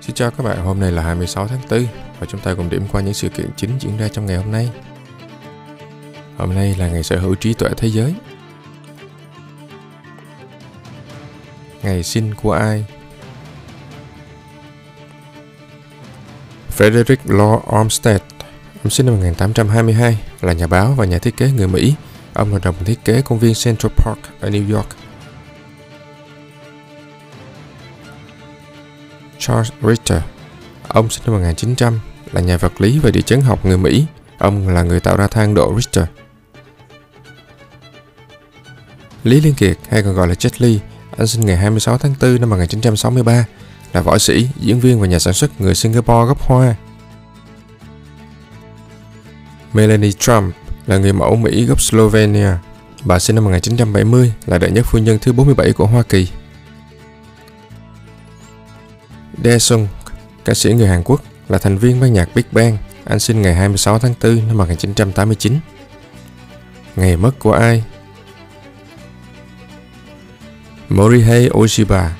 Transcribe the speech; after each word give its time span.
Xin 0.00 0.14
chào 0.14 0.30
các 0.30 0.44
bạn, 0.44 0.64
hôm 0.64 0.80
nay 0.80 0.92
là 0.92 1.02
26 1.02 1.48
tháng 1.48 1.60
4 1.70 1.86
và 2.20 2.26
chúng 2.26 2.40
ta 2.40 2.54
cùng 2.54 2.70
điểm 2.70 2.86
qua 2.92 3.00
những 3.00 3.14
sự 3.14 3.28
kiện 3.28 3.50
chính 3.56 3.70
diễn 3.80 3.96
ra 3.96 4.08
trong 4.08 4.26
ngày 4.26 4.36
hôm 4.36 4.52
nay. 4.52 4.70
Hôm 6.36 6.54
nay 6.54 6.74
là 6.78 6.88
ngày 6.88 7.02
sở 7.02 7.18
hữu 7.18 7.34
trí 7.34 7.54
tuệ 7.54 7.70
thế 7.76 7.88
giới. 7.88 8.14
Ngày 11.82 12.02
sinh 12.02 12.34
của 12.42 12.52
ai? 12.52 12.84
Frederick 16.78 17.26
Law 17.26 17.80
Olmsted, 17.80 18.20
ông 18.84 18.90
sinh 18.90 19.06
năm 19.06 19.14
1822, 19.14 20.18
là 20.40 20.52
nhà 20.52 20.66
báo 20.66 20.94
và 20.96 21.04
nhà 21.04 21.18
thiết 21.18 21.36
kế 21.36 21.50
người 21.50 21.68
Mỹ. 21.68 21.94
Ông 22.32 22.52
là 22.52 22.58
đồng 22.62 22.84
thiết 22.84 23.04
kế 23.04 23.22
công 23.22 23.38
viên 23.38 23.54
Central 23.64 23.92
Park 23.96 24.18
ở 24.40 24.50
New 24.50 24.74
York. 24.76 24.88
Charles 29.40 29.72
Richter. 29.82 30.22
Ông 30.88 31.10
sinh 31.10 31.22
năm 31.26 31.34
1900, 31.34 32.00
là 32.32 32.40
nhà 32.40 32.56
vật 32.56 32.80
lý 32.80 32.98
và 32.98 33.10
địa 33.10 33.20
chấn 33.20 33.40
học 33.40 33.66
người 33.66 33.78
Mỹ. 33.78 34.04
Ông 34.38 34.68
là 34.68 34.82
người 34.82 35.00
tạo 35.00 35.16
ra 35.16 35.26
thang 35.26 35.54
độ 35.54 35.74
Richter. 35.76 36.04
Lý 39.24 39.40
Liên 39.40 39.54
Kiệt, 39.54 39.78
hay 39.88 40.02
còn 40.02 40.14
gọi 40.14 40.28
là 40.28 40.34
Jet 40.34 40.50
Li, 40.58 40.80
anh 41.18 41.26
sinh 41.26 41.46
ngày 41.46 41.56
26 41.56 41.98
tháng 41.98 42.14
4 42.20 42.40
năm 42.40 42.50
1963, 42.50 43.44
là 43.92 44.00
võ 44.00 44.18
sĩ, 44.18 44.48
diễn 44.60 44.80
viên 44.80 45.00
và 45.00 45.06
nhà 45.06 45.18
sản 45.18 45.34
xuất 45.34 45.60
người 45.60 45.74
Singapore 45.74 46.26
gốc 46.26 46.42
Hoa. 46.42 46.74
Melanie 49.72 50.12
Trump 50.12 50.54
là 50.86 50.98
người 50.98 51.12
mẫu 51.12 51.36
Mỹ 51.36 51.64
gốc 51.64 51.80
Slovenia. 51.80 52.52
Bà 53.04 53.18
sinh 53.18 53.36
năm 53.36 53.44
1970, 53.44 54.32
là 54.46 54.58
đệ 54.58 54.70
nhất 54.70 54.86
phu 54.86 54.98
nhân 54.98 55.18
thứ 55.18 55.32
47 55.32 55.72
của 55.72 55.86
Hoa 55.86 56.02
Kỳ. 56.02 56.28
Daesung, 59.44 59.88
ca 60.44 60.54
sĩ 60.54 60.72
người 60.72 60.88
Hàn 60.88 61.02
Quốc, 61.04 61.22
là 61.48 61.58
thành 61.58 61.78
viên 61.78 62.00
ban 62.00 62.12
nhạc 62.12 62.28
Big 62.34 62.44
Bang. 62.52 62.76
Anh 63.04 63.18
sinh 63.18 63.42
ngày 63.42 63.54
26 63.54 63.98
tháng 63.98 64.14
4 64.22 64.48
năm 64.48 64.56
1989. 64.56 65.58
Ngày 66.96 67.16
mất 67.16 67.30
của 67.38 67.52
ai? 67.52 67.84
Morihei 70.88 71.48
Oshiba, 71.50 72.16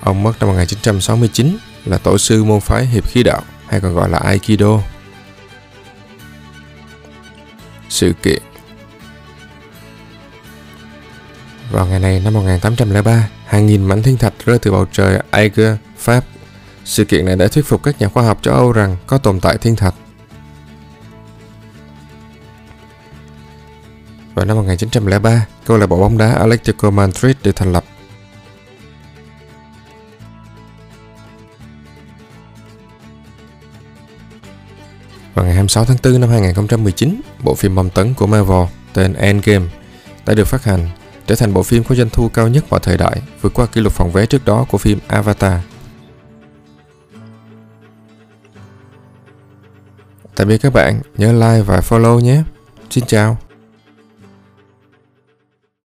ông 0.00 0.22
mất 0.22 0.32
năm 0.40 0.48
1969, 0.48 1.56
là 1.84 1.98
tổ 1.98 2.18
sư 2.18 2.44
môn 2.44 2.60
phái 2.60 2.86
hiệp 2.86 3.08
khí 3.08 3.22
đạo 3.22 3.42
hay 3.68 3.80
còn 3.80 3.94
gọi 3.94 4.08
là 4.08 4.18
Aikido. 4.18 4.80
Sự 7.88 8.12
kiện 8.22 8.42
Vào 11.70 11.86
ngày 11.86 12.00
này 12.00 12.20
năm 12.20 12.34
1803, 12.34 13.28
hàng 13.46 13.66
nghìn 13.66 13.84
mảnh 13.84 14.02
thiên 14.02 14.18
thạch 14.18 14.34
rơi 14.44 14.58
từ 14.58 14.70
bầu 14.70 14.86
trời 14.92 15.18
Aiger, 15.30 15.76
Pháp 15.98 16.24
sự 16.84 17.04
kiện 17.04 17.24
này 17.24 17.36
đã 17.36 17.48
thuyết 17.48 17.64
phục 17.64 17.82
các 17.82 18.00
nhà 18.00 18.08
khoa 18.08 18.22
học 18.22 18.38
châu 18.42 18.54
Âu 18.54 18.72
rằng 18.72 18.96
có 19.06 19.18
tồn 19.18 19.40
tại 19.40 19.58
thiên 19.58 19.76
thạch. 19.76 19.94
Vào 24.34 24.46
năm 24.46 24.56
1903, 24.56 25.46
câu 25.66 25.76
lạc 25.78 25.86
bộ 25.86 25.98
bóng 25.98 26.18
đá 26.18 26.32
Atletico 26.32 26.90
Madrid 26.90 27.36
được 27.42 27.56
thành 27.56 27.72
lập. 27.72 27.84
Vào 35.34 35.44
ngày 35.44 35.54
26 35.54 35.84
tháng 35.84 35.96
4 36.04 36.20
năm 36.20 36.30
2019, 36.30 37.20
bộ 37.42 37.54
phim 37.54 37.74
bom 37.74 37.90
tấn 37.90 38.14
của 38.14 38.26
Marvel 38.26 38.66
tên 38.92 39.14
Endgame 39.14 39.66
đã 40.26 40.34
được 40.34 40.44
phát 40.44 40.64
hành, 40.64 40.88
trở 41.26 41.34
thành 41.34 41.54
bộ 41.54 41.62
phim 41.62 41.84
có 41.84 41.94
doanh 41.94 42.10
thu 42.10 42.28
cao 42.28 42.48
nhất 42.48 42.64
mọi 42.70 42.80
thời 42.82 42.96
đại, 42.96 43.22
vượt 43.40 43.54
qua 43.54 43.66
kỷ 43.66 43.80
lục 43.80 43.92
phòng 43.92 44.12
vé 44.12 44.26
trước 44.26 44.44
đó 44.44 44.66
của 44.70 44.78
phim 44.78 44.98
Avatar 45.06 45.60
Tạm 50.36 50.48
biệt 50.48 50.58
các 50.58 50.72
bạn, 50.72 51.00
nhớ 51.16 51.32
like 51.32 51.62
và 51.62 51.80
follow 51.80 52.20
nhé. 52.20 52.42
Xin 52.90 53.04
chào. 53.06 53.38